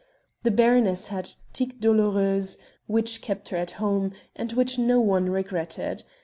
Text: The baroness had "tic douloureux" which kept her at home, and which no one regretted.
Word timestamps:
The 0.41 0.49
baroness 0.49 1.09
had 1.09 1.29
"tic 1.53 1.79
douloureux" 1.79 2.57
which 2.87 3.21
kept 3.21 3.49
her 3.49 3.57
at 3.57 3.73
home, 3.77 4.13
and 4.35 4.51
which 4.53 4.79
no 4.79 4.99
one 4.99 5.29
regretted. 5.29 6.01